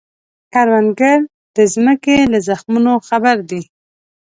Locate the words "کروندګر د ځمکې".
0.53-2.17